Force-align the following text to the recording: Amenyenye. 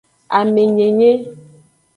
Amenyenye. 0.39 1.11